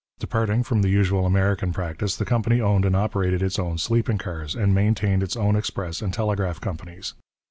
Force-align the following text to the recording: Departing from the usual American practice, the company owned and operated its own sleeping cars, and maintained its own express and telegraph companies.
Departing 0.17 0.63
from 0.63 0.81
the 0.81 0.89
usual 0.89 1.27
American 1.27 1.71
practice, 1.71 2.15
the 2.15 2.25
company 2.25 2.59
owned 2.59 2.85
and 2.85 2.95
operated 2.95 3.43
its 3.43 3.59
own 3.59 3.77
sleeping 3.77 4.17
cars, 4.17 4.55
and 4.55 4.73
maintained 4.73 5.21
its 5.21 5.37
own 5.37 5.55
express 5.55 6.01
and 6.01 6.11
telegraph 6.11 6.59
companies. 6.59 7.13